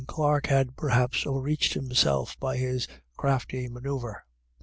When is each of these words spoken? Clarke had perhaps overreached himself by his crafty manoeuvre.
Clarke 0.07 0.47
had 0.47 0.75
perhaps 0.75 1.27
overreached 1.27 1.75
himself 1.75 2.35
by 2.39 2.57
his 2.57 2.87
crafty 3.17 3.69
manoeuvre. 3.69 4.23